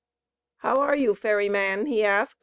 [0.57, 2.39] "How are you, ferry man?" he asked.